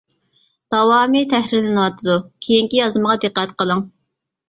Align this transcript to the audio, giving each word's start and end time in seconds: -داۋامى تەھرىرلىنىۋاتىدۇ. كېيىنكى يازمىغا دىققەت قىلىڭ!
-داۋامى 0.37 1.21
تەھرىرلىنىۋاتىدۇ. 1.35 2.17
كېيىنكى 2.49 2.83
يازمىغا 2.83 3.23
دىققەت 3.29 3.59
قىلىڭ! 3.63 3.89